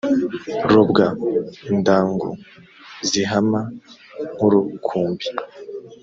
robwa 0.73 1.05
indagu 1.71 2.29
zihama 3.09 3.61
nkurukumbi 4.33 5.25